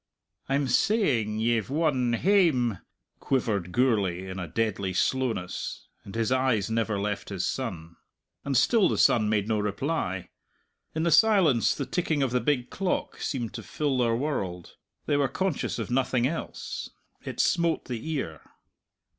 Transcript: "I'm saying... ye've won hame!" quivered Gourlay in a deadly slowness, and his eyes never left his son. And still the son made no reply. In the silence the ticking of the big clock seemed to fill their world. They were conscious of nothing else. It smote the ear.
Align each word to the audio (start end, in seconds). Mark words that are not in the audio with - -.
"I'm 0.49 0.67
saying... 0.67 1.37
ye've 1.37 1.69
won 1.69 2.13
hame!" 2.13 2.79
quivered 3.19 3.71
Gourlay 3.71 4.25
in 4.27 4.39
a 4.39 4.47
deadly 4.47 4.93
slowness, 4.93 5.89
and 6.03 6.15
his 6.15 6.31
eyes 6.31 6.71
never 6.71 6.99
left 6.99 7.29
his 7.29 7.45
son. 7.45 7.97
And 8.43 8.57
still 8.57 8.89
the 8.89 8.97
son 8.97 9.29
made 9.29 9.47
no 9.47 9.59
reply. 9.59 10.29
In 10.95 11.03
the 11.03 11.11
silence 11.11 11.75
the 11.75 11.85
ticking 11.85 12.23
of 12.23 12.31
the 12.31 12.41
big 12.41 12.71
clock 12.71 13.17
seemed 13.19 13.53
to 13.53 13.61
fill 13.61 13.99
their 13.99 14.15
world. 14.15 14.75
They 15.05 15.17
were 15.17 15.27
conscious 15.27 15.77
of 15.77 15.91
nothing 15.91 16.25
else. 16.25 16.89
It 17.23 17.39
smote 17.39 17.85
the 17.85 18.09
ear. 18.13 18.41